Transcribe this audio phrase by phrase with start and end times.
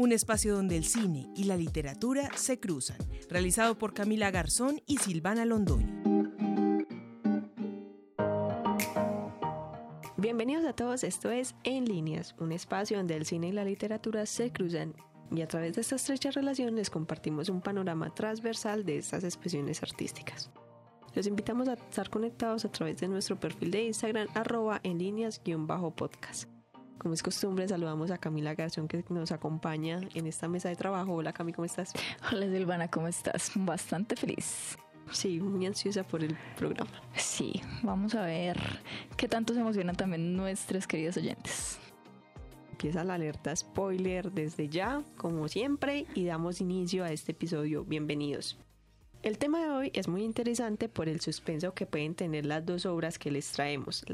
[0.00, 2.96] un espacio donde el cine y la literatura se cruzan,
[3.28, 5.86] realizado por Camila Garzón y Silvana Londoño.
[10.16, 14.24] Bienvenidos a todos, esto es En Líneas, un espacio donde el cine y la literatura
[14.24, 14.94] se cruzan
[15.30, 19.82] y a través de esta estrecha relación les compartimos un panorama transversal de estas expresiones
[19.82, 20.50] artísticas.
[21.14, 26.49] Los invitamos a estar conectados a través de nuestro perfil de Instagram arroba en líneas-podcast.
[27.00, 31.14] Como es costumbre, saludamos a Camila Garzón que nos acompaña en esta mesa de trabajo.
[31.14, 31.94] Hola Cami, ¿cómo estás?
[32.30, 33.52] Hola Silvana, ¿cómo estás?
[33.54, 34.76] Bastante feliz.
[35.10, 36.90] Sí, muy ansiosa por el programa.
[37.16, 38.60] Sí, vamos a ver
[39.16, 41.78] qué tanto se emocionan también nuestros queridos oyentes.
[42.72, 47.82] Empieza la alerta spoiler desde ya, como siempre, y damos inicio a este episodio.
[47.82, 48.58] Bienvenidos.
[49.22, 52.84] El tema de hoy es muy interesante por el suspenso que pueden tener las dos
[52.84, 54.04] obras que les traemos.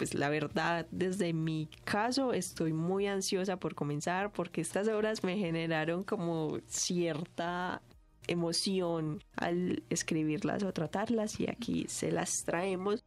[0.00, 5.36] Pues la verdad, desde mi caso estoy muy ansiosa por comenzar porque estas obras me
[5.36, 7.82] generaron como cierta
[8.26, 13.04] emoción al escribirlas o tratarlas y aquí se las traemos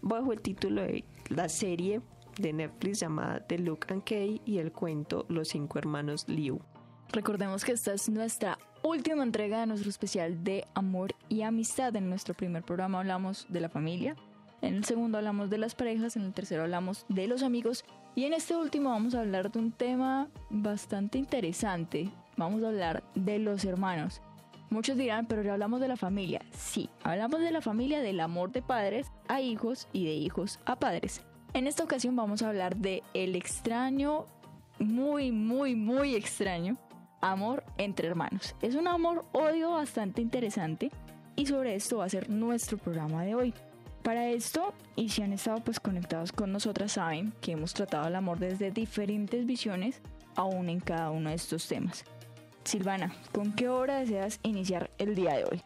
[0.00, 2.00] bajo el título de la serie
[2.38, 6.60] de Netflix llamada The Look and Kay y el cuento Los cinco hermanos Liu.
[7.12, 11.96] Recordemos que esta es nuestra última entrega de nuestro especial de amor y amistad.
[11.96, 14.14] En nuestro primer programa hablamos de la familia,
[14.62, 18.24] en el segundo hablamos de las parejas, en el tercero hablamos de los amigos y
[18.24, 22.10] en este último vamos a hablar de un tema bastante interesante.
[22.36, 24.22] Vamos a hablar de los hermanos.
[24.70, 26.40] Muchos dirán, pero ya hablamos de la familia.
[26.52, 30.76] Sí, hablamos de la familia, del amor de padres a hijos y de hijos a
[30.76, 31.22] padres.
[31.54, 34.26] En esta ocasión vamos a hablar de el extraño,
[34.78, 36.76] muy, muy, muy extraño
[37.20, 38.54] amor entre hermanos.
[38.60, 40.90] Es un amor-odio bastante interesante
[41.34, 43.54] y sobre esto va a ser nuestro programa de hoy.
[44.06, 48.14] Para esto, y si han estado pues conectados con nosotras, saben que hemos tratado el
[48.14, 50.00] amor desde diferentes visiones,
[50.36, 52.04] aún en cada uno de estos temas.
[52.62, 55.62] Silvana, ¿con qué obra deseas iniciar el día de hoy?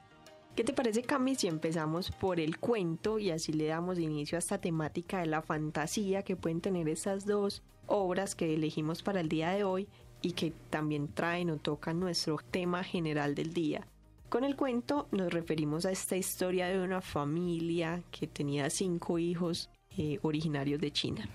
[0.56, 4.38] ¿Qué te parece, Cami, si empezamos por el cuento y así le damos inicio a
[4.38, 9.28] esta temática de la fantasía que pueden tener estas dos obras que elegimos para el
[9.28, 9.86] día de hoy
[10.22, 13.86] y que también traen o tocan nuestro tema general del día.
[14.30, 19.70] Con el cuento nos referimos a esta historia de una familia que tenía cinco hijos
[19.98, 21.28] eh, originarios de China.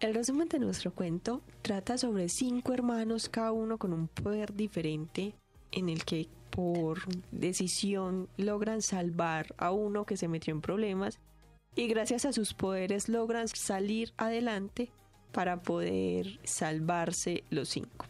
[0.00, 5.34] El resumen de nuestro cuento trata sobre cinco hermanos, cada uno con un poder diferente,
[5.70, 6.98] en el que por
[7.30, 11.18] decisión logran salvar a uno que se metió en problemas
[11.74, 14.90] y gracias a sus poderes logran salir adelante
[15.32, 18.04] para poder salvarse los cinco.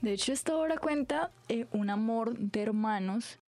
[0.00, 3.40] De hecho, esta obra cuenta eh, un amor de hermanos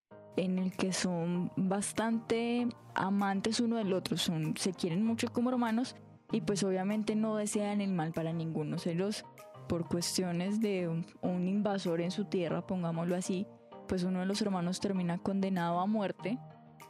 [0.40, 5.96] en el que son bastante amantes uno del otro, son, se quieren mucho como hermanos
[6.32, 8.76] y pues obviamente no desean el mal para ninguno.
[8.84, 9.24] Ellos,
[9.68, 10.88] por cuestiones de
[11.20, 13.46] un invasor en su tierra, pongámoslo así,
[13.86, 16.38] pues uno de los hermanos termina condenado a muerte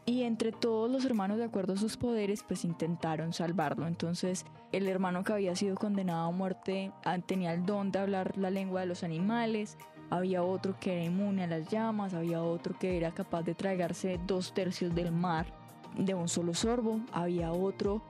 [0.07, 3.87] y entre todos los hermanos, de acuerdo a sus poderes, pues intentaron salvarlo.
[3.87, 8.37] Entonces, el hermano que había sido condenado a muerte ah, tenía el don de hablar
[8.37, 9.79] la lengua de los animales.
[10.11, 12.15] Había otro que era inmune a las llamas.
[12.15, 15.47] Había otro que era capaz de tragarse dos tercios del mar
[15.97, 17.01] de un solo sorbo.
[17.13, 18.03] Había otro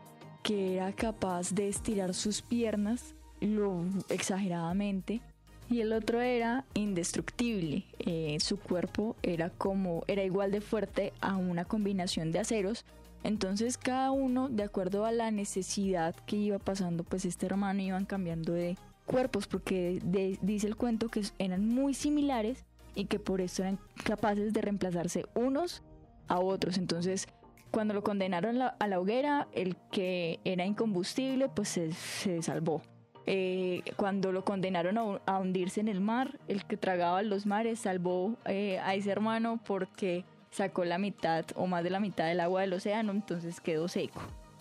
[0.43, 5.21] que era capaz de estirar sus piernas lo exageradamente
[5.69, 7.84] y el otro era indestructible.
[7.99, 12.84] Eh, su cuerpo era como era igual de fuerte a una combinación de aceros.
[13.22, 18.06] Entonces cada uno, de acuerdo a la necesidad que iba pasando, pues este hermano iban
[18.06, 20.00] cambiando de cuerpos, porque
[20.43, 25.27] dice el cuento que eran muy similares y que por eso eran capaces de reemplazarse
[25.34, 25.83] unos
[26.28, 26.78] a otros.
[26.78, 27.28] Entonces
[27.71, 32.83] cuando lo condenaron a la hoguera, el que era incombustible, pues se salvó.
[33.27, 38.37] Eh, cuando lo condenaron a, hundirse en el mar, el que tragaba los mares salvó
[38.47, 42.62] eh, a ese hermano porque sacó la mitad o más de la mitad del agua
[42.62, 44.21] del océano, entonces quedó seco.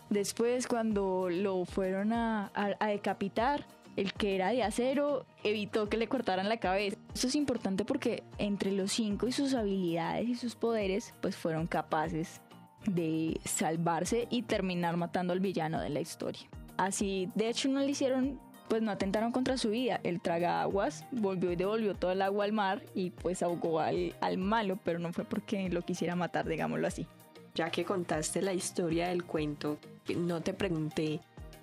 [0.10, 6.50] Después, cuando lo fueron a, decapitar, el que era de acero evitó que le cortaran
[6.50, 6.98] la cabeza.
[7.14, 11.68] Esto es importante porque entre los cinco y sus habilidades y sus poderes, pues fueron
[11.68, 12.42] capaces
[12.86, 16.42] de salvarse y terminar matando al villano de la historia.
[16.78, 18.40] Así, de hecho, no le hicieron
[18.70, 20.00] pues no atentaron contra su vida.
[20.04, 24.16] El traga aguas volvió y devolvió todo el agua al mar y pues ahogó al,
[24.22, 27.08] al malo, pero no fue porque lo quisiera matar, digámoslo así.
[27.56, 29.80] Ya que contaste la historia del cuento,
[30.16, 31.20] no te pregunté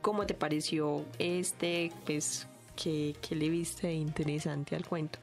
[0.06, 5.18] cómo te pareció este, pues, que, que le viste interesante al cuento.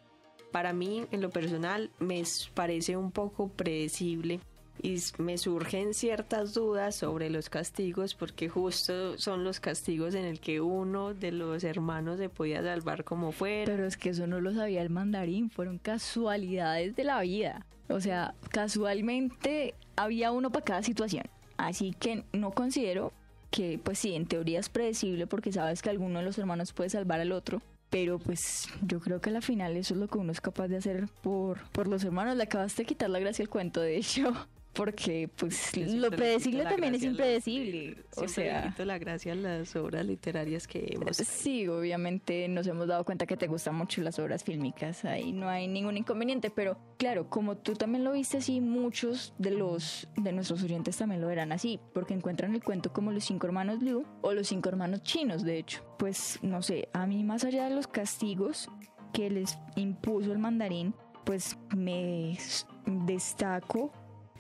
[0.52, 2.22] Para mí, en lo personal, me
[2.54, 4.42] parece un poco predecible
[4.82, 10.42] y me surgen ciertas dudas sobre los castigos porque justo son los castigos en el
[10.42, 13.72] que uno de los hermanos se podía salvar como fuera.
[13.72, 17.66] Pero es que eso no lo sabía el mandarín, fueron casualidades de la vida.
[17.88, 21.24] O sea, casualmente había uno para cada situación.
[21.56, 23.14] Así que no considero
[23.54, 26.90] que, pues sí, en teoría es predecible porque sabes que alguno de los hermanos puede
[26.90, 27.62] salvar al otro.
[27.92, 30.68] Pero pues yo creo que a la final eso es lo que uno es capaz
[30.68, 32.36] de hacer por, por los hermanos.
[32.36, 34.34] Le acabaste de quitar la gracia al cuento, de hecho
[34.74, 37.98] porque pues lo predecible también es impredecible.
[38.18, 41.18] o sea, la gracia a las obras literarias que hemos.
[41.18, 45.48] Sí, obviamente nos hemos dado cuenta que te gustan mucho las obras fílmicas, ahí no
[45.48, 50.31] hay ningún inconveniente, pero claro, como tú también lo viste así, muchos de los de
[50.31, 54.06] nuestros oyentes también lo verán así, porque encuentran el cuento como los cinco hermanos Liu
[54.22, 55.84] o los cinco hermanos chinos, de hecho.
[56.00, 58.70] Pues no sé, a mí más allá de los castigos
[59.14, 62.38] que les impuso el mandarín, pues me
[62.86, 63.92] destaco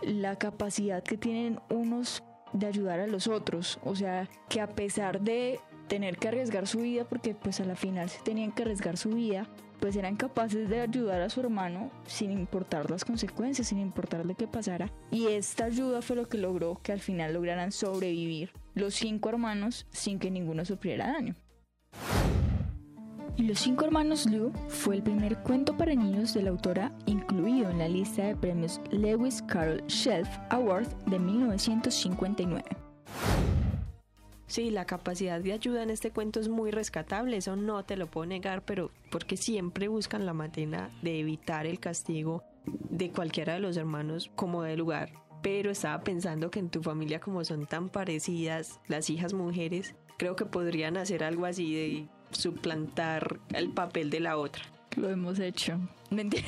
[0.05, 2.23] la capacidad que tienen unos
[2.53, 3.79] de ayudar a los otros.
[3.83, 7.75] O sea, que a pesar de tener que arriesgar su vida, porque pues a la
[7.75, 9.47] final se tenían que arriesgar su vida,
[9.79, 14.35] pues eran capaces de ayudar a su hermano sin importar las consecuencias, sin importar lo
[14.35, 14.89] que pasara.
[15.11, 19.85] Y esta ayuda fue lo que logró que al final lograran sobrevivir los cinco hermanos
[19.91, 21.35] sin que ninguno sufriera daño.
[23.37, 27.79] Los cinco hermanos Liu fue el primer cuento para niños de la autora incluido en
[27.79, 32.63] la lista de premios Lewis Carroll Shelf Award de 1959.
[34.45, 38.05] Sí, la capacidad de ayuda en este cuento es muy rescatable, eso no te lo
[38.05, 43.61] puedo negar, pero porque siempre buscan la manera de evitar el castigo de cualquiera de
[43.61, 45.11] los hermanos como de lugar.
[45.41, 50.35] Pero estaba pensando que en tu familia como son tan parecidas las hijas mujeres, creo
[50.35, 54.63] que podrían hacer algo así de suplantar el papel de la otra.
[54.95, 55.79] Lo hemos hecho.
[56.09, 56.47] Mentira.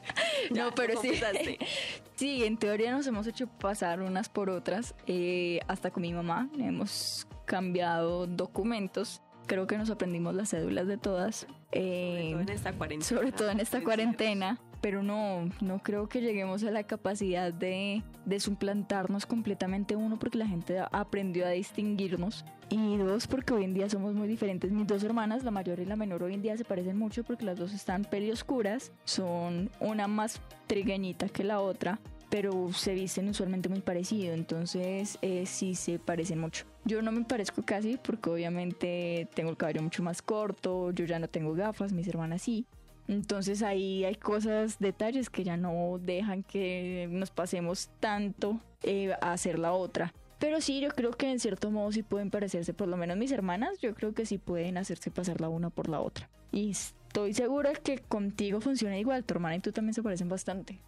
[0.50, 1.12] no, pero sí.
[2.16, 4.94] sí, en teoría nos hemos hecho pasar unas por otras.
[5.06, 9.20] Eh, hasta con mi mamá hemos cambiado documentos.
[9.46, 11.46] Creo que nos aprendimos las cédulas de todas.
[11.70, 13.04] sobre todo en esta cuarentena.
[13.08, 18.02] Sobre todo en esta cuarentena pero no, no creo que lleguemos a la capacidad de,
[18.26, 23.74] de suplantarnos completamente uno porque la gente aprendió a distinguirnos y dos porque hoy en
[23.74, 24.72] día somos muy diferentes.
[24.72, 27.44] Mis dos hermanas, la mayor y la menor, hoy en día se parecen mucho porque
[27.44, 33.28] las dos están peli oscuras, son una más trigueñita que la otra, pero se visten
[33.28, 36.64] usualmente muy parecido, entonces eh, sí se parecen mucho.
[36.84, 41.20] Yo no me parezco casi porque obviamente tengo el cabello mucho más corto, yo ya
[41.20, 42.66] no tengo gafas, mis hermanas sí,
[43.08, 49.32] entonces ahí hay cosas, detalles que ya no dejan que nos pasemos tanto eh, a
[49.32, 50.14] hacer la otra.
[50.38, 53.30] Pero sí, yo creo que en cierto modo sí pueden parecerse, por lo menos mis
[53.30, 56.28] hermanas, yo creo que sí pueden hacerse pasar la una por la otra.
[56.50, 60.80] Y estoy segura que contigo funciona igual, tu hermana y tú también se parecen bastante.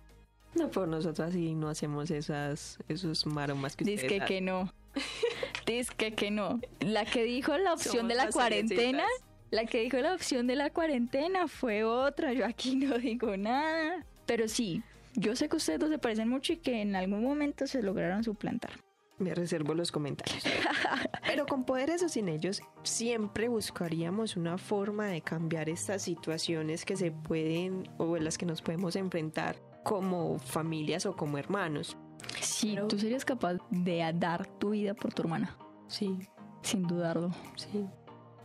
[0.54, 4.72] No, por nosotras sí no hacemos esas, esos maromas que Dice que no.
[5.66, 6.60] Dice que no.
[6.80, 9.04] La que dijo la opción de la cuarentena
[9.54, 14.04] la que dijo la opción de la cuarentena fue otra, yo aquí no digo nada.
[14.26, 14.82] Pero sí,
[15.14, 18.24] yo sé que ustedes dos se parecen mucho y que en algún momento se lograron
[18.24, 18.72] suplantar.
[19.18, 20.42] Me reservo los comentarios.
[21.26, 26.96] Pero con poderes o sin ellos, siempre buscaríamos una forma de cambiar estas situaciones que
[26.96, 31.96] se pueden o en las que nos podemos enfrentar como familias o como hermanos.
[32.40, 35.56] Sí, tú serías capaz de dar tu vida por tu hermana.
[35.86, 36.18] Sí.
[36.62, 37.30] Sin dudarlo.
[37.54, 37.86] Sí.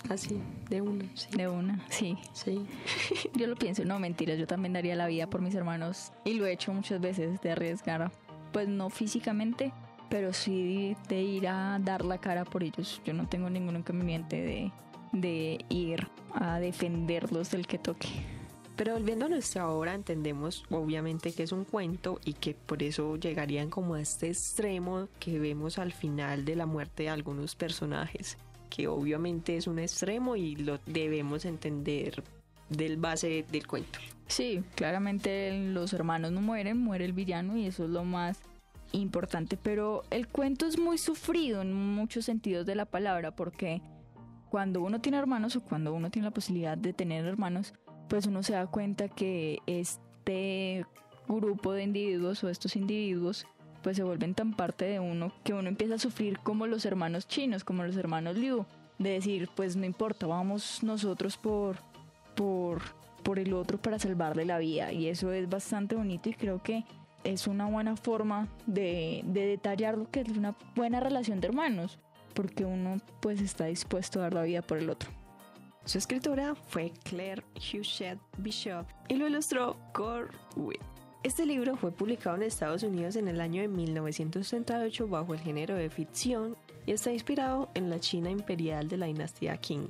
[0.07, 1.05] Así, de una.
[1.35, 2.17] De una, sí.
[2.31, 2.65] Sí.
[3.35, 6.45] yo lo pienso, no mentiras, yo también daría la vida por mis hermanos y lo
[6.45, 8.11] he hecho muchas veces de arriesgar,
[8.53, 9.73] pues no físicamente,
[10.09, 13.01] pero sí de ir a dar la cara por ellos.
[13.05, 14.71] Yo no tengo ningún inconveniente de,
[15.11, 18.09] de ir a defenderlos del que toque.
[18.75, 23.17] Pero volviendo a nuestra obra, entendemos obviamente que es un cuento y que por eso
[23.17, 28.37] llegarían como a este extremo que vemos al final de la muerte de algunos personajes
[28.69, 32.23] que obviamente es un extremo y lo debemos entender
[32.69, 33.99] del base del cuento.
[34.27, 38.39] Sí, claramente los hermanos no mueren, muere el villano y eso es lo más
[38.91, 43.81] importante, pero el cuento es muy sufrido en muchos sentidos de la palabra porque
[44.49, 47.73] cuando uno tiene hermanos o cuando uno tiene la posibilidad de tener hermanos,
[48.07, 50.85] pues uno se da cuenta que este
[51.27, 53.45] grupo de individuos o estos individuos
[53.81, 57.27] pues se vuelven tan parte de uno que uno empieza a sufrir como los hermanos
[57.27, 58.65] chinos, como los hermanos Liu,
[58.97, 61.77] de decir, pues no importa, vamos nosotros por,
[62.35, 62.81] por,
[63.23, 64.91] por el otro para salvarle la vida.
[64.91, 66.83] Y eso es bastante bonito y creo que
[67.23, 71.99] es una buena forma de, de detallar lo que es una buena relación de hermanos,
[72.33, 75.09] porque uno pues está dispuesto a dar la vida por el otro.
[75.85, 80.29] Su escritora fue Claire Huchet Bishop y lo ilustró Gore
[81.21, 85.75] Este libro fue publicado en Estados Unidos en el año de 1938 bajo el género
[85.75, 89.89] de ficción y está inspirado en la China imperial de la dinastía Qing,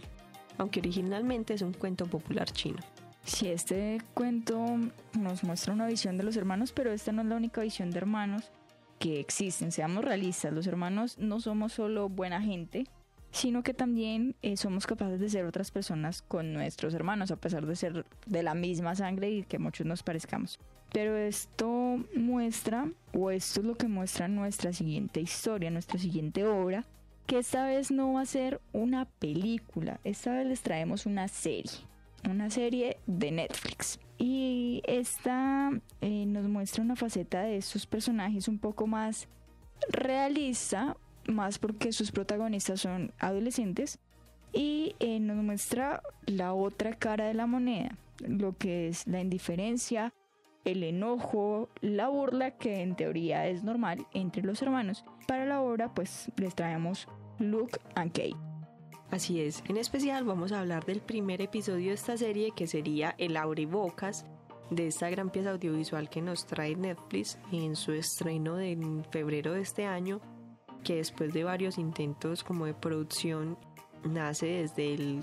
[0.58, 2.80] aunque originalmente es un cuento popular chino.
[3.26, 4.58] Si este cuento
[5.20, 8.00] nos muestra una visión de los hermanos, pero esta no es la única visión de
[8.00, 8.50] hermanos
[8.98, 9.72] que existen.
[9.72, 12.88] Seamos realistas, los hermanos no somos solo buena gente,
[13.32, 17.66] sino que también eh, somos capaces de ser otras personas con nuestros hermanos, a pesar
[17.66, 20.60] de ser de la misma sangre y que muchos nos parezcamos.
[20.92, 26.86] Pero esto muestra, o esto es lo que muestra nuestra siguiente historia, nuestra siguiente obra,
[27.28, 31.72] que esta vez no va a ser una película, esta vez les traemos una serie,
[32.28, 34.00] una serie de Netflix.
[34.18, 35.72] Y esta
[36.02, 39.28] eh, nos muestra una faceta de estos personajes un poco más
[39.90, 44.00] realista, más porque sus protagonistas son adolescentes,
[44.54, 50.14] y eh, nos muestra la otra cara de la moneda, lo que es la indiferencia,
[50.66, 55.06] el enojo, la burla, que en teoría es normal entre los hermanos.
[55.28, 57.08] Para la obra, pues les traemos
[57.38, 58.36] Luke and Kate.
[59.12, 63.16] Así es, en especial vamos a hablar del primer episodio de esta serie que sería
[63.18, 64.26] el bocas
[64.70, 68.78] de esta gran pieza audiovisual que nos trae Netflix en su estreno de
[69.10, 70.22] febrero de este año,
[70.84, 73.58] que después de varios intentos como de producción
[74.04, 75.22] nace desde el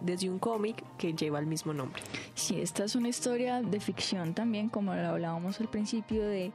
[0.00, 2.02] desde un cómic que lleva el mismo nombre.
[2.34, 6.52] Sí, esta es una historia de ficción también, como lo hablábamos al principio, de,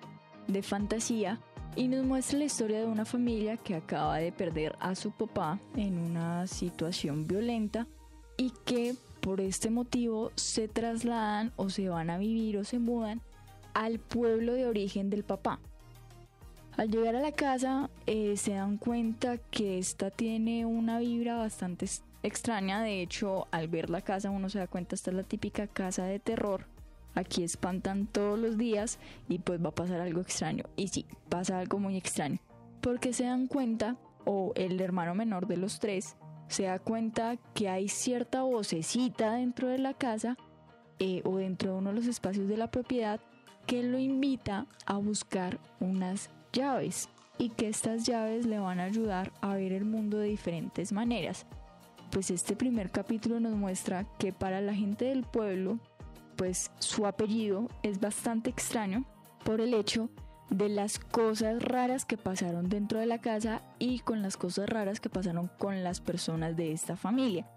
[0.47, 1.39] de fantasía.
[1.75, 5.59] Y nos muestra la historia de una familia que acaba de perder a su papá
[5.75, 7.87] en una situación violenta
[8.37, 13.21] y que por este motivo se trasladan o se van a vivir o se mudan
[13.73, 15.59] al pueblo de origen del papá.
[16.75, 21.85] Al llegar a la casa eh, se dan cuenta que esta tiene una vibra bastante
[22.23, 22.81] extraña.
[22.81, 26.05] De hecho, al ver la casa uno se da cuenta, esta es la típica casa
[26.05, 26.65] de terror.
[27.13, 28.97] Aquí espantan todos los días
[29.29, 30.63] y pues va a pasar algo extraño.
[30.75, 32.39] Y sí, pasa algo muy extraño.
[32.81, 36.15] Porque se dan cuenta, o el hermano menor de los tres,
[36.47, 40.37] se da cuenta que hay cierta vocecita dentro de la casa
[40.97, 43.19] eh, o dentro de uno de los espacios de la propiedad
[43.67, 49.33] que lo invita a buscar unas llaves y que estas llaves le van a ayudar
[49.41, 51.45] a ver el mundo de diferentes maneras
[52.13, 55.79] pues este primer capítulo nos muestra que para la gente del pueblo,
[56.35, 59.03] pues su apellido es bastante extraño
[59.43, 60.09] por el hecho
[60.51, 64.99] de las cosas raras que pasaron dentro de la casa y con las cosas raras
[64.99, 67.47] que pasaron con las personas de esta familia.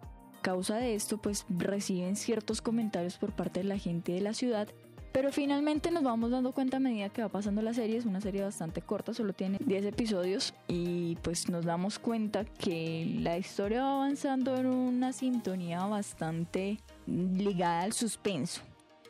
[0.40, 4.68] causa de esto, pues reciben ciertos comentarios por parte de la gente de la ciudad
[5.12, 8.20] pero finalmente nos vamos dando cuenta a medida que va pasando la serie, es una
[8.20, 13.82] serie bastante corta, solo tiene 10 episodios y pues nos damos cuenta que la historia
[13.82, 18.62] va avanzando en una sintonía bastante ligada al suspenso.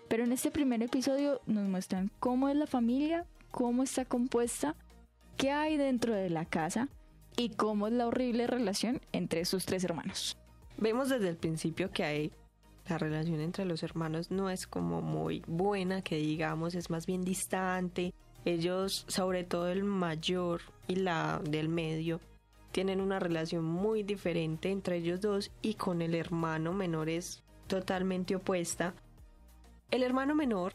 [0.09, 4.77] Pero en este primer episodio nos muestran cómo es la familia, cómo está compuesta,
[5.37, 6.89] qué hay dentro de la casa
[7.37, 10.37] y cómo es la horrible relación entre sus tres hermanos.
[10.79, 12.33] Vemos desde el principio que hay
[12.89, 17.23] la relación entre los hermanos no es como muy buena, que digamos, es más bien
[17.23, 18.15] distante.
[18.45, 22.21] Ellos, sobre todo el mayor y la del medio,
[22.71, 28.37] tienen una relación muy diferente entre ellos dos y con el hermano menor es totalmente
[28.37, 28.95] opuesta.
[29.91, 30.75] El hermano menor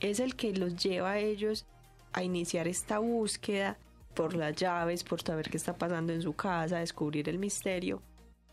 [0.00, 1.66] es el que los lleva a ellos
[2.12, 3.78] a iniciar esta búsqueda
[4.14, 8.02] por las llaves, por saber qué está pasando en su casa, descubrir el misterio.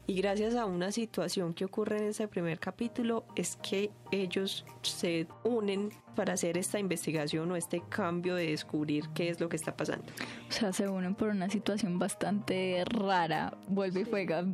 [0.10, 5.28] Y gracias a una situación que ocurre en ese primer capítulo es que ellos se
[5.44, 9.76] unen para hacer esta investigación o este cambio de descubrir qué es lo que está
[9.76, 10.06] pasando.
[10.48, 14.46] O sea, se unen por una situación bastante rara, vuelve y juega,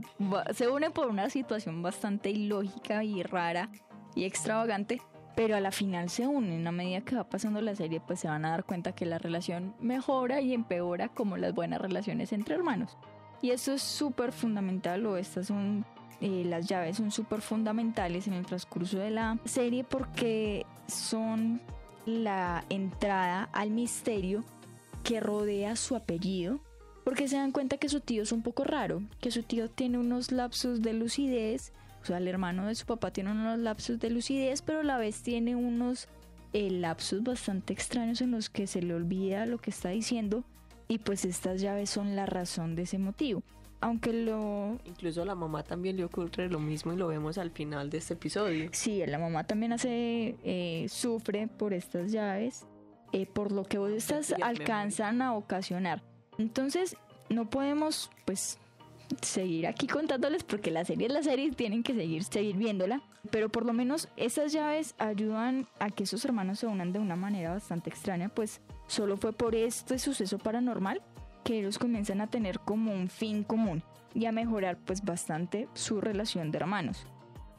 [0.56, 3.70] se unen por una situación bastante ilógica y rara
[4.16, 5.04] y extravagante,
[5.36, 6.66] pero a la final se unen.
[6.66, 9.20] A medida que va pasando la serie, pues se van a dar cuenta que la
[9.20, 12.98] relación mejora y empeora como las buenas relaciones entre hermanos.
[13.44, 15.86] Y esto es súper fundamental, o estas son
[16.22, 21.60] eh, las llaves son súper fundamentales en el transcurso de la serie porque son
[22.06, 24.46] la entrada al misterio
[25.04, 26.62] que rodea su apellido.
[27.04, 29.98] Porque se dan cuenta que su tío es un poco raro, que su tío tiene
[29.98, 34.10] unos lapsos de lucidez, o sea, el hermano de su papá tiene unos lapsos de
[34.10, 36.08] lucidez, pero a la vez tiene unos
[36.54, 40.46] eh, lapsos bastante extraños en los que se le olvida lo que está diciendo
[40.94, 43.42] y pues estas llaves son la razón de ese motivo.
[43.82, 44.78] Aunque lo...
[44.86, 47.98] Incluso a la mamá también le ocurre lo mismo y lo vemos al final de
[47.98, 48.70] este episodio.
[48.74, 52.68] Sí, la mamá también hace, eh, sufre por estas llaves,
[53.12, 56.04] eh, por lo que estas alcanzan a ocasionar.
[56.38, 56.96] Entonces,
[57.28, 58.60] no podemos, pues,
[59.24, 63.02] seguir aquí contándoles porque la serie es la serie tienen que seguir, seguir viéndola.
[63.32, 67.16] Pero por lo menos esas llaves ayudan a que esos hermanos se unan de una
[67.16, 68.62] manera bastante extraña, pues
[68.94, 71.02] solo fue por este suceso paranormal
[71.44, 73.84] que ellos comienzan a tener como un fin común
[74.14, 77.06] y a mejorar pues bastante su relación de hermanos.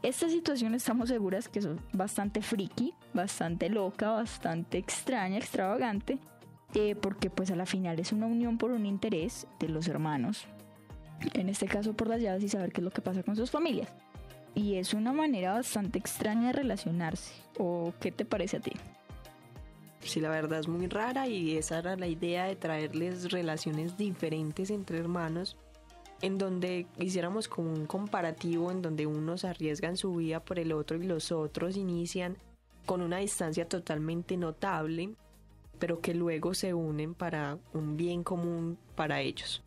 [0.03, 6.19] Esta situación estamos seguras que es bastante friki, bastante loca, bastante extraña, extravagante,
[6.75, 10.47] eh, porque pues a la final es una unión por un interés de los hermanos,
[11.33, 13.51] en este caso por las llaves y saber qué es lo que pasa con sus
[13.51, 13.89] familias.
[14.55, 17.33] Y es una manera bastante extraña de relacionarse.
[17.59, 18.73] ¿O qué te parece a ti?
[20.05, 24.71] Sí, la verdad es muy rara y esa era la idea de traerles relaciones diferentes
[24.71, 25.57] entre hermanos
[26.21, 30.97] en donde hiciéramos como un comparativo en donde unos arriesgan su vida por el otro
[30.97, 32.39] y los otros inician
[32.87, 35.11] con una distancia totalmente notable,
[35.79, 39.63] pero que luego se unen para un bien común para ellos.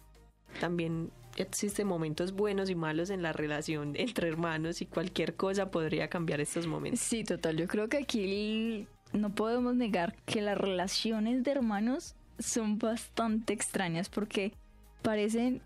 [0.60, 6.10] También existen momentos buenos y malos en la relación entre hermanos y cualquier cosa podría
[6.10, 7.02] cambiar estos momentos.
[7.02, 7.58] Sí, total.
[7.58, 14.10] Yo creo que aquí no podemos negar que las relaciones de hermanos son bastante extrañas
[14.10, 14.54] porque
[15.02, 15.62] parecen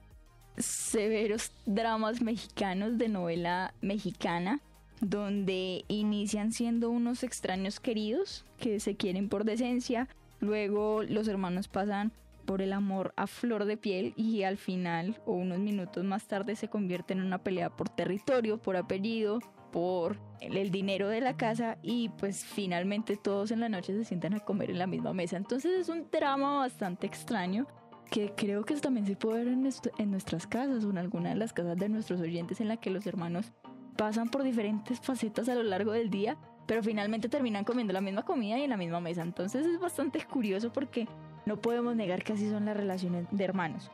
[0.58, 4.62] severos dramas mexicanos de novela mexicana
[5.02, 10.08] donde inician siendo unos extraños queridos que se quieren por decencia,
[10.40, 12.12] luego los hermanos pasan
[12.46, 16.56] por el amor a flor de piel y al final o unos minutos más tarde
[16.56, 19.40] se convierte en una pelea por territorio, por apellido,
[19.72, 24.34] por el dinero de la casa y pues finalmente todos en la noche se sientan
[24.34, 25.38] a comer en la misma mesa.
[25.38, 27.68] Entonces es un drama bastante extraño
[28.10, 31.54] que creo que también se puede ver en, nuestras casas o en alguna de las
[31.54, 33.54] casas de nuestros oyentes en la que los hermanos
[33.96, 38.24] pasan por diferentes facetas a lo largo del día, pero finalmente terminan comiendo la misma
[38.24, 39.22] comida y en la misma mesa.
[39.22, 41.08] Entonces es bastante curioso porque
[41.46, 43.90] no podemos negar que así son las relaciones de hermanos.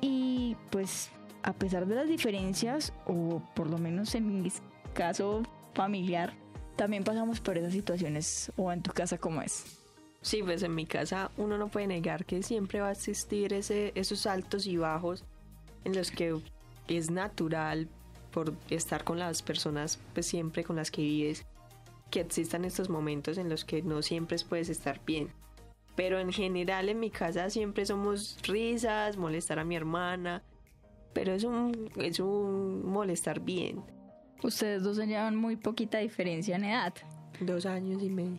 [0.00, 4.50] Y pues a pesar de las diferencias, o por lo menos en mi
[4.92, 5.42] caso
[5.74, 6.34] familiar,
[6.76, 9.64] también pasamos por esas situaciones o en tu casa como es.
[10.22, 13.92] Sí, pues en mi casa uno no puede negar que siempre va a existir ese,
[13.94, 15.24] esos altos y bajos
[15.84, 16.38] en los que
[16.88, 17.88] es natural
[18.30, 21.46] por estar con las personas pues siempre con las que vives
[22.10, 25.28] que existan estos momentos en los que no siempre puedes estar bien.
[25.96, 30.42] Pero en general en mi casa siempre somos risas, molestar a mi hermana,
[31.12, 33.82] pero es un, es un molestar bien.
[34.42, 36.94] Ustedes dos se llevan muy poquita diferencia en edad.
[37.40, 38.38] Dos años y medio.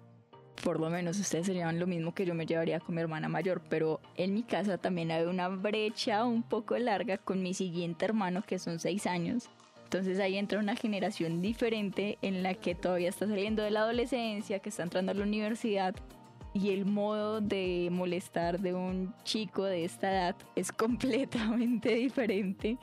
[0.64, 3.62] Por lo menos ustedes serían lo mismo que yo me llevaría con mi hermana mayor,
[3.70, 8.44] pero en mi casa también hay una brecha un poco larga con mi siguiente hermano
[8.44, 9.50] que son seis años.
[9.84, 14.60] Entonces ahí entra una generación diferente en la que todavía está saliendo de la adolescencia,
[14.60, 15.96] que está entrando a la universidad
[16.54, 22.78] y el modo de molestar de un chico de esta edad es completamente diferente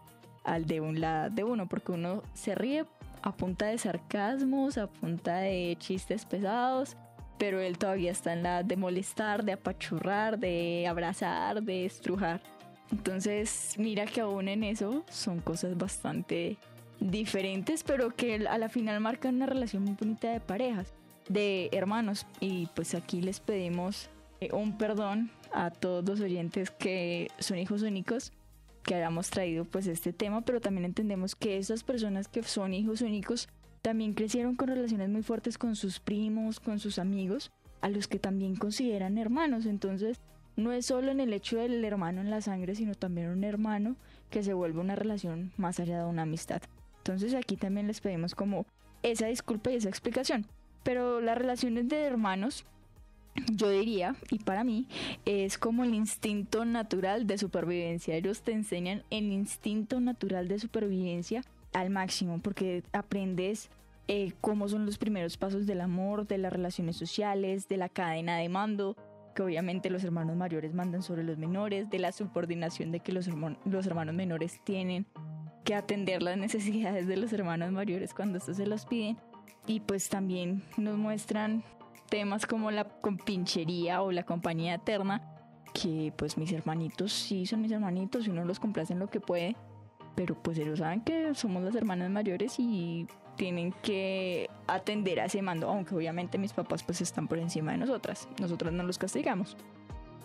[0.45, 2.85] al de un de uno, porque uno se ríe
[3.29, 6.97] a punta de sarcasmos, a punta de chistes pesados,
[7.39, 12.43] pero él todavía está en la de molestar, de apachurrar, de abrazar, de estrujar.
[12.91, 16.57] Entonces, mira que aún en eso son cosas bastante
[17.01, 20.93] diferentes, pero que a la final marcan una relación muy bonita de parejas
[21.29, 24.09] de hermanos y pues aquí les pedimos
[24.41, 28.33] eh, un perdón a todos los oyentes que son hijos únicos
[28.89, 33.03] que hayamos traído pues este tema, pero también entendemos que esas personas que son hijos
[33.03, 33.47] únicos
[33.83, 38.19] también crecieron con relaciones muy fuertes con sus primos, con sus amigos, a los que
[38.19, 39.67] también consideran hermanos.
[39.67, 40.23] Entonces,
[40.57, 43.95] no es solo en el hecho del hermano en la sangre, sino también un hermano
[44.31, 46.63] que se vuelve una relación más allá de una amistad.
[46.97, 48.65] Entonces, aquí también les pedimos como
[49.03, 50.47] esa disculpa y esa explicación.
[50.83, 52.65] Pero las relaciones de hermanos,
[53.53, 54.87] yo diría, y para mí,
[55.25, 58.15] es como el instinto natural de supervivencia.
[58.17, 63.71] Ellos te enseñan el instinto natural de supervivencia al máximo, porque aprendes
[64.09, 68.39] eh, cómo son los primeros pasos del amor, de las relaciones sociales, de la cadena
[68.39, 68.97] de mando,
[69.35, 73.29] que obviamente los hermanos mayores mandan sobre los menores, de la subordinación de que los,
[73.65, 75.07] los hermanos menores tienen
[75.65, 79.19] que atender las necesidades de los hermanos mayores cuando estos se los piden
[79.67, 81.63] y pues también nos muestran
[82.09, 85.23] temas como la compinchería o la compañía eterna,
[85.75, 89.21] que pues mis hermanitos sí son mis hermanitos y uno los complace en lo que
[89.21, 89.57] puede,
[90.15, 95.43] pero pues ellos saben que somos las hermanas mayores y tienen que atender a ese
[95.43, 99.57] mando, aunque obviamente mis papás pues están por encima de nosotras, nosotras no los castigamos,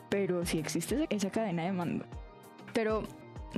[0.09, 2.05] pero sí existe esa cadena de mando.
[2.73, 3.03] Pero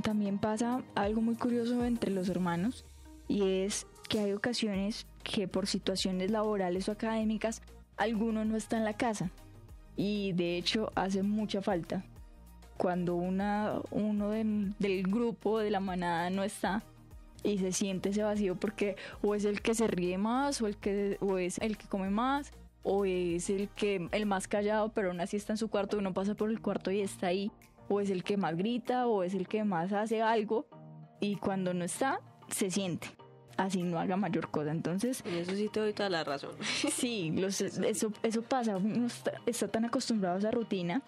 [0.02, 2.84] también pasa algo muy curioso entre los hermanos
[3.28, 7.62] y es que hay ocasiones que por situaciones laborales o académicas
[7.96, 9.30] alguno no está en la casa
[9.96, 12.04] y de hecho hace mucha falta.
[12.76, 16.82] cuando una, uno del, grupo, de la manada no está
[17.42, 20.76] y se siente ese vacío porque o es el que se ríe más o el
[20.76, 25.08] que o es el que come más o es el que el más callado pero
[25.08, 27.50] aún así está en su cuarto uno pasa por el cuarto y está ahí
[27.88, 30.66] o es el que más grita o es el que más hace algo
[31.20, 33.15] y cuando no está se siente
[33.56, 36.50] así no haga mayor cosa entonces En eso sí te doy toda la razón.
[36.92, 38.76] Sí, los- eso, eso pasa.
[38.76, 41.02] Uno está, está tan acostumbrado a esa rutina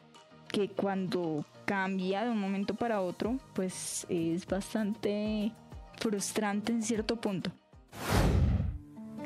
[0.51, 5.53] que cuando cambia de un momento para otro, pues es bastante
[5.99, 7.51] frustrante en cierto punto.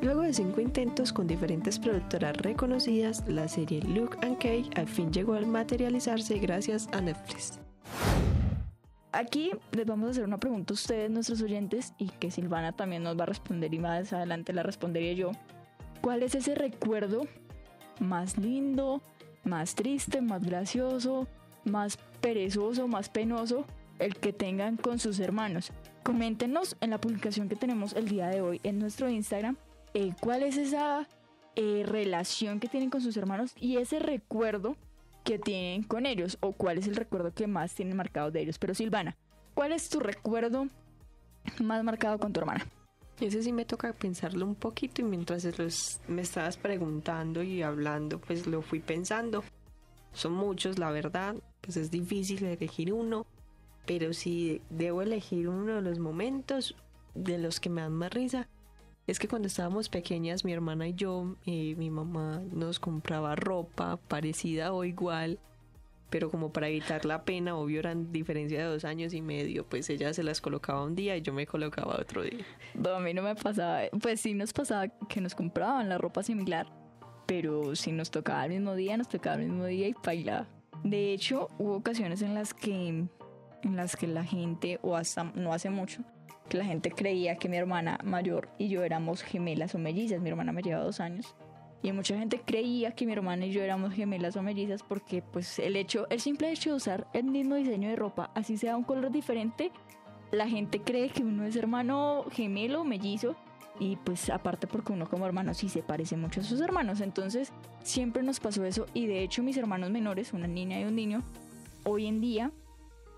[0.01, 5.13] Luego de cinco intentos con diferentes productoras reconocidas, la serie Luke and Kay al fin
[5.13, 7.57] llegó a materializarse gracias a Netflix.
[9.13, 13.03] Aquí les vamos a hacer una pregunta a ustedes, nuestros oyentes, y que Silvana también
[13.03, 15.31] nos va a responder y más adelante la responderé yo.
[16.01, 17.27] ¿Cuál es ese recuerdo
[17.99, 19.03] más lindo,
[19.43, 21.27] más triste, más gracioso,
[21.63, 23.65] más perezoso, más penoso,
[23.99, 25.71] el que tengan con sus hermanos?
[26.01, 29.57] Coméntenos en la publicación que tenemos el día de hoy en nuestro Instagram
[29.93, 31.07] eh, cuál es esa
[31.55, 34.75] eh, relación que tienen con sus hermanos y ese recuerdo
[35.23, 38.59] que tienen con ellos o cuál es el recuerdo que más tienen marcado de ellos.
[38.59, 39.15] Pero Silvana,
[39.53, 40.67] ¿cuál es tu recuerdo
[41.61, 42.65] más marcado con tu hermana?
[43.19, 45.47] Ese sí me toca pensarlo un poquito y mientras
[46.07, 49.43] me estabas preguntando y hablando, pues lo fui pensando.
[50.13, 53.25] Son muchos, la verdad, pues es difícil elegir uno,
[53.85, 56.75] pero si debo elegir uno de los momentos
[57.15, 58.47] de los que me dan más risa,
[59.05, 63.97] es que cuando estábamos pequeñas, mi hermana y yo, eh, mi mamá nos compraba ropa
[63.97, 65.39] parecida o igual,
[66.09, 69.89] pero como para evitar la pena, obvio eran diferencia de dos años y medio, pues
[69.89, 72.45] ella se las colocaba un día y yo me colocaba otro día.
[72.75, 76.23] No, a mí no me pasaba, pues sí nos pasaba que nos compraban la ropa
[76.23, 76.67] similar,
[77.25, 80.47] pero si nos tocaba el mismo día, nos tocaba el mismo día y bailaba.
[80.83, 85.51] De hecho, hubo ocasiones en las que, en las que la gente, o hasta no
[85.51, 86.03] hace mucho,
[86.49, 90.21] que la gente creía que mi hermana mayor y yo éramos gemelas o mellizas.
[90.21, 91.35] Mi hermana me lleva dos años.
[91.81, 95.59] Y mucha gente creía que mi hermana y yo éramos gemelas o mellizas porque pues
[95.59, 98.83] el hecho, el simple hecho de usar el mismo diseño de ropa, así sea un
[98.83, 99.69] color diferente,
[100.31, 103.35] la gente cree que uno es hermano gemelo o mellizo
[103.79, 107.01] y pues aparte porque uno como hermano sí se parece mucho a sus hermanos.
[107.01, 107.51] Entonces
[107.83, 111.21] siempre nos pasó eso y de hecho mis hermanos menores, una niña y un niño,
[111.83, 112.51] hoy en día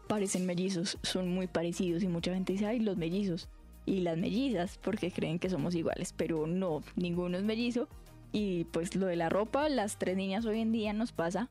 [0.07, 3.49] parecen mellizos, son muy parecidos y mucha gente dice, ay, los mellizos
[3.85, 7.87] y las mellizas porque creen que somos iguales, pero no, ninguno es mellizo.
[8.31, 11.49] Y pues lo de la ropa, las tres niñas hoy en día nos pasa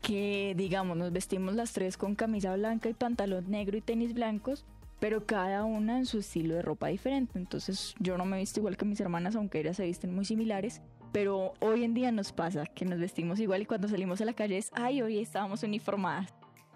[0.00, 4.64] que digamos nos vestimos las tres con camisa blanca y pantalón negro y tenis blancos,
[5.00, 7.38] pero cada una en su estilo de ropa diferente.
[7.38, 10.82] Entonces yo no me visto igual que mis hermanas, aunque ellas se visten muy similares.
[11.10, 14.32] Pero hoy en día nos pasa que nos vestimos igual y cuando salimos a la
[14.34, 16.34] calle es, ay, hoy estábamos uniformadas.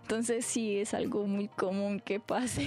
[0.08, 2.66] Entonces sí es algo muy común que pase.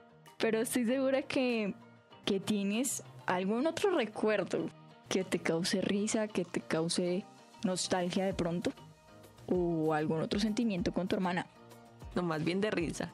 [0.36, 1.76] Pero estoy segura que,
[2.24, 4.68] que tienes algún otro recuerdo
[5.08, 7.24] que te cause risa, que te cause
[7.64, 8.72] nostalgia de pronto.
[9.46, 11.46] O algún otro sentimiento con tu hermana.
[12.16, 13.12] no más bien de risa.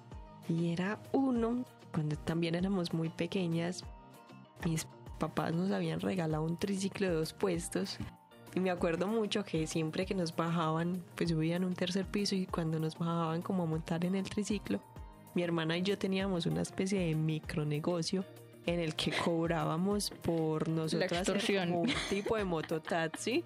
[0.48, 3.85] Y era uno, cuando también éramos muy pequeñas,
[4.64, 4.87] mis
[5.18, 7.98] papás nos habían regalado un triciclo de dos puestos.
[8.54, 12.46] Y me acuerdo mucho que siempre que nos bajaban, pues subían un tercer piso y
[12.46, 14.80] cuando nos bajaban como a montar en el triciclo,
[15.34, 18.24] mi hermana y yo teníamos una especie de micronegocio
[18.66, 23.44] en el que cobrábamos por nosotros un tipo de mototaxi.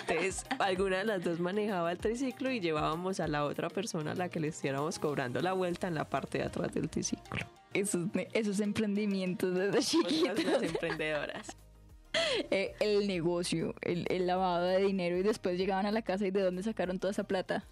[0.00, 4.14] Entonces, alguna de las dos manejaba el triciclo y llevábamos a la otra persona a
[4.14, 7.46] la que le estuviéramos cobrando la vuelta en la parte de atrás del triciclo.
[7.72, 10.44] Esos, esos emprendimientos desde chiquitos.
[10.44, 11.56] las emprendedoras.
[12.50, 16.30] Eh, el negocio, el, el lavado de dinero y después llegaban a la casa y
[16.30, 17.64] de dónde sacaron toda esa plata.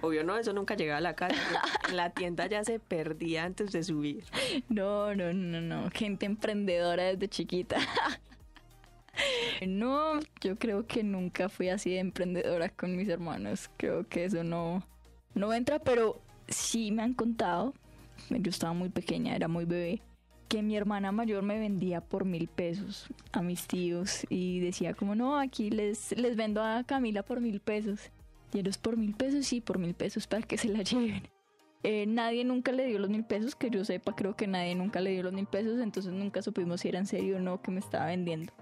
[0.00, 1.34] Obvio no, eso nunca llegaba a la casa.
[1.88, 4.24] En la tienda ya se perdía antes de subir.
[4.68, 5.90] No, no, no, no.
[5.90, 7.78] Gente emprendedora desde chiquita.
[9.64, 13.70] No, yo creo que nunca fui así de emprendedora con mis hermanos.
[13.76, 14.84] Creo que eso no,
[15.34, 17.74] no entra, pero sí me han contado,
[18.28, 20.02] yo estaba muy pequeña, era muy bebé,
[20.48, 25.14] que mi hermana mayor me vendía por mil pesos a mis tíos y decía como,
[25.14, 28.10] no, aquí les, les vendo a Camila por mil pesos.
[28.52, 31.28] Y ellos por mil pesos, sí, por mil pesos para que se la lleven.
[31.82, 35.00] Eh, nadie nunca le dio los mil pesos, que yo sepa, creo que nadie nunca
[35.00, 37.70] le dio los mil pesos, entonces nunca supimos si era en serio o no que
[37.70, 38.52] me estaba vendiendo.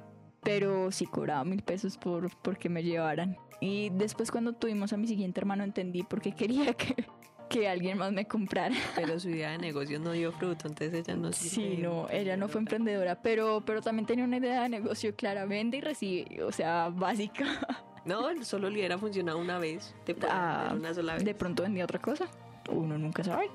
[0.42, 3.36] Pero sí cobraba mil pesos por porque me llevaran.
[3.60, 7.06] Y después cuando tuvimos a mi siguiente hermano entendí por qué quería que,
[7.52, 8.74] que alguien más me comprara.
[8.94, 12.48] Pero su idea de negocio no dio fruto, entonces ella no Sí, no, ella no
[12.48, 13.20] fue emprendedora.
[13.20, 17.44] pero, pero también tenía una idea de negocio clara, vende y recibe, o sea, básica.
[18.04, 19.94] No, solo le hubiera funcionado una vez.
[20.04, 21.24] Te Ah, una sola vez.
[21.24, 22.26] De pronto vendía otra cosa.
[22.68, 23.48] uno nunca sabe.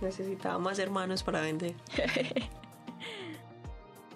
[0.00, 1.76] Necesitaba más hermanos para vender.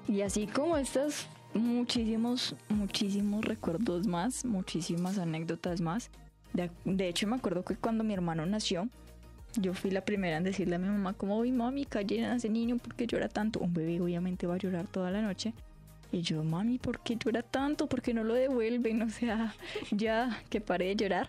[0.09, 6.11] y así como estos muchísimos, muchísimos recuerdos más, muchísimas anécdotas más.
[6.53, 8.89] De, de, hecho, me acuerdo que cuando mi hermano nació,
[9.61, 12.49] yo fui la primera en decirle a mi mamá, como, uy, mami, callen a ese
[12.49, 13.61] niño porque llora tanto.
[13.61, 15.55] Un bebé obviamente va a llorar toda la noche.
[16.13, 17.89] Y yo, mami, ¿por qué llora tanto?
[17.89, 19.03] ¿Por qué no lo devuelven?
[19.07, 19.55] O sea,
[19.91, 21.29] ya que pare de llorar.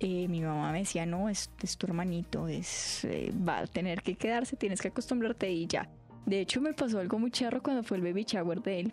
[0.00, 4.02] Eh, mi mamá me decía, no, es, es tu hermanito, es, eh, va a tener
[4.02, 5.88] que quedarse, tienes que acostumbrarte y ya.
[6.26, 8.92] De hecho, me pasó algo muy charro cuando fue el baby shower de él,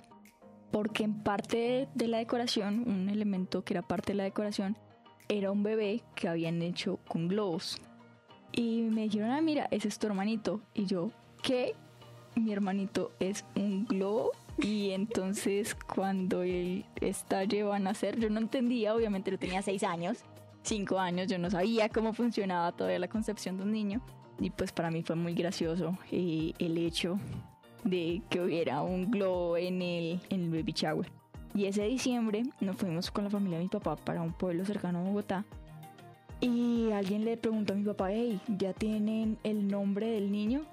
[0.72, 4.78] porque en parte de la decoración, un elemento que era parte de la decoración,
[5.30, 7.82] era un bebé que habían hecho con globos.
[8.52, 10.62] Y me dijeron, ah, mira, ese es tu hermanito.
[10.74, 11.76] Y yo, ¿qué?
[12.36, 14.32] Mi hermanito es un globo.
[14.58, 20.20] Y entonces cuando él estalle a nacer, yo no entendía, obviamente lo tenía seis años,
[20.64, 24.02] cinco años, yo no sabía cómo funcionaba todavía la concepción de un niño.
[24.40, 27.20] Y pues para mí fue muy gracioso eh, el hecho
[27.84, 31.12] de que hubiera un globo en el, en el baby shower.
[31.56, 35.00] Y ese diciembre nos fuimos con la familia de mi papá para un pueblo cercano
[35.00, 35.46] a Bogotá.
[36.42, 40.66] Y alguien le preguntó a mi papá, hey, ¿ya tienen el nombre del niño?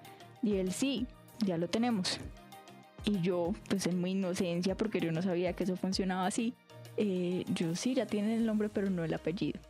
[0.43, 1.07] Y él, sí,
[1.45, 2.21] ya lo tenemos.
[3.05, 6.55] Y yo, pues en mi inocencia, porque yo no sabía que eso funcionaba así,
[6.97, 9.61] eh, yo sí, ya tienen el nombre, pero no el apellido.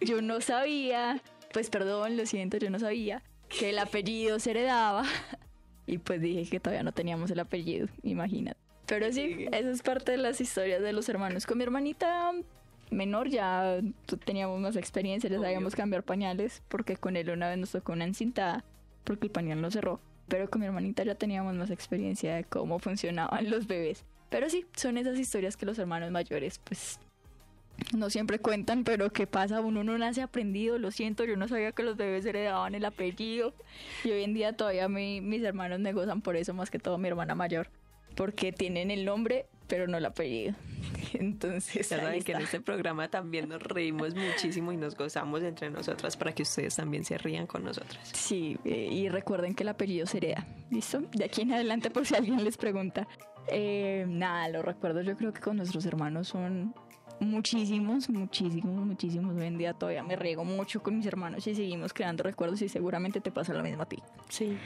[0.00, 5.04] Yo no sabía, pues perdón, lo siento, yo no sabía que el apellido se heredaba.
[5.90, 8.60] Y pues dije que todavía no teníamos el apellido, imagínate.
[8.84, 11.46] Pero sí, esa es parte de las historias de los hermanos.
[11.46, 12.32] Con mi hermanita
[12.90, 13.80] menor ya
[14.24, 18.04] teníamos más experiencia, ya sabíamos cambiar pañales, porque con él una vez nos tocó una
[18.04, 18.64] encintada,
[19.04, 20.00] porque el pañal no cerró.
[20.28, 24.04] Pero con mi hermanita ya teníamos más experiencia de cómo funcionaban los bebés.
[24.28, 27.00] Pero sí, son esas historias que los hermanos mayores pues
[27.96, 29.60] no siempre cuentan, pero ¿qué pasa?
[29.60, 33.54] Uno no nace aprendido, lo siento, yo no sabía que los bebés heredaban el apellido
[34.04, 37.08] y hoy en día todavía mis hermanos me gozan por eso, más que todo mi
[37.08, 37.70] hermana mayor,
[38.16, 40.54] porque tienen el nombre, pero no el apellido.
[41.12, 45.70] Entonces, ya saben que en este programa también nos reímos muchísimo y nos gozamos entre
[45.70, 48.08] nosotras para que ustedes también se rían con nosotras.
[48.12, 51.00] Sí, eh, y recuerden que el apellido se hereda, ¿listo?
[51.12, 53.06] De aquí en adelante, por si alguien les pregunta.
[53.48, 56.74] Eh, nada, los recuerdos yo creo que con nuestros hermanos son
[57.20, 59.36] muchísimos, muchísimos, muchísimos.
[59.36, 62.68] Hoy en día todavía me riego mucho con mis hermanos y seguimos creando recuerdos y
[62.68, 64.02] seguramente te pasa lo mismo a ti.
[64.28, 64.56] Sí.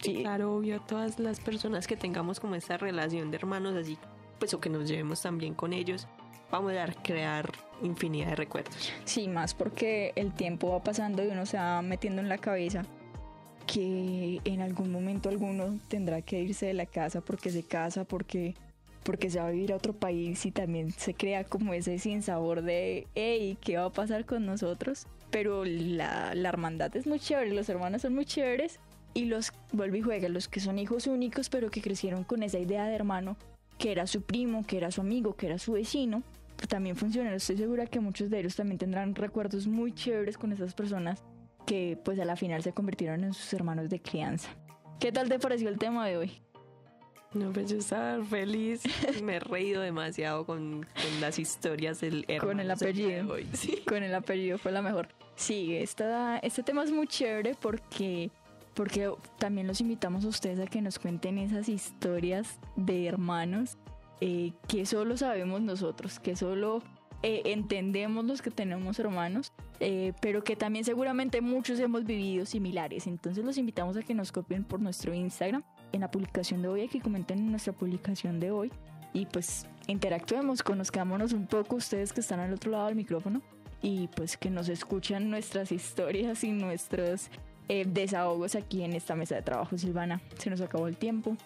[0.00, 3.96] Sí, claro, obvio, todas las personas que tengamos como esta relación de hermanos así,
[4.38, 6.06] pues o que nos llevemos también con ellos,
[6.50, 8.92] vamos a crear infinidad de recuerdos.
[9.04, 12.84] Sí, más porque el tiempo va pasando y uno se va metiendo en la cabeza
[13.66, 18.54] que en algún momento alguno tendrá que irse de la casa porque se casa, porque
[19.02, 22.62] porque se va a vivir a otro país y también se crea como ese sinsabor
[22.62, 25.06] de, hey, ¿qué va a pasar con nosotros?
[25.30, 28.80] Pero la, la hermandad es muy chévere, los hermanos son muy chéveres
[29.14, 32.58] y los, vuelve y juega, los que son hijos únicos pero que crecieron con esa
[32.58, 33.36] idea de hermano,
[33.78, 36.22] que era su primo, que era su amigo, que era su vecino,
[36.68, 37.34] también funciona.
[37.34, 41.22] Estoy segura que muchos de ellos también tendrán recuerdos muy chéveres con esas personas
[41.66, 44.48] que pues a la final se convirtieron en sus hermanos de crianza.
[45.00, 46.32] ¿Qué tal te pareció el tema de hoy?
[47.34, 48.82] No, pues yo estaba feliz.
[49.22, 50.86] Me he reído demasiado con,
[51.20, 52.52] las historias del hermano.
[52.52, 53.36] Con el apellido.
[53.52, 53.82] Sí.
[53.86, 55.08] Con el apellido fue la mejor.
[55.34, 58.30] Sí, esta, este tema es muy chévere porque,
[58.76, 63.78] porque también los invitamos a ustedes a que nos cuenten esas historias de hermanos
[64.20, 66.82] eh, que solo sabemos nosotros, que solo
[67.22, 73.06] eh, entendemos los que tenemos hermanos, eh, pero que también seguramente muchos hemos vivido similares.
[73.06, 76.82] Entonces los invitamos a que nos copien por nuestro Instagram en la publicación de hoy,
[76.82, 78.70] a que comenten en nuestra publicación de hoy
[79.14, 83.40] y pues interactuemos, conozcámonos un poco ustedes que están al otro lado del micrófono
[83.80, 87.30] y pues que nos escuchan nuestras historias y nuestros
[87.68, 90.20] eh, desahogos aquí en esta mesa de trabajo, Silvana.
[90.38, 91.36] Se nos acabó el tiempo.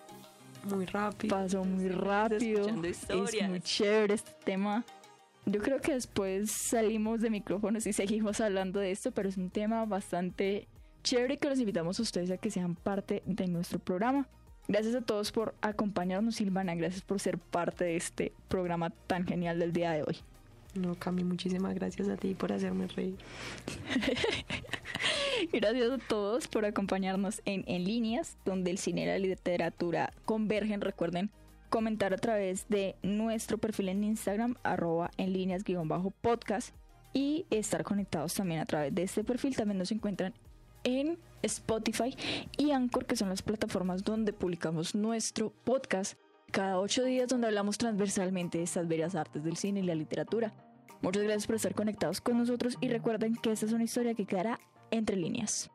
[0.68, 1.36] Muy rápido.
[1.36, 2.66] Pasó muy rápido.
[2.84, 4.84] Es muy chévere este tema.
[5.46, 9.50] Yo creo que después salimos de micrófonos y seguimos hablando de esto, pero es un
[9.50, 10.68] tema bastante
[11.02, 14.28] chévere que los invitamos a ustedes a que sean parte de nuestro programa.
[14.68, 16.74] Gracias a todos por acompañarnos, Silvana.
[16.74, 20.18] Gracias por ser parte de este programa tan genial del día de hoy.
[20.74, 23.16] No, Cami, muchísimas gracias a ti por hacerme reír.
[25.52, 30.80] gracias a todos por acompañarnos en En Líneas, donde el cine y la literatura convergen.
[30.80, 31.30] Recuerden
[31.68, 36.74] comentar a través de nuestro perfil en Instagram, arroba en líneas-podcast,
[37.12, 39.56] y estar conectados también a través de este perfil.
[39.56, 40.34] También nos encuentran
[40.84, 42.16] en Spotify
[42.56, 46.18] y Anchor, que son las plataformas donde publicamos nuestro podcast
[46.52, 50.52] cada ocho días, donde hablamos transversalmente de estas bellas artes del cine y la literatura.
[51.02, 54.26] Muchas gracias por estar conectados con nosotros y recuerden que esta es una historia que
[54.26, 55.70] quedará Entre líneas.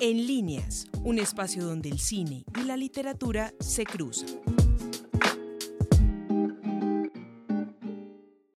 [0.00, 4.67] En líneas, un espacio donde el cine y la literatura se cruzan.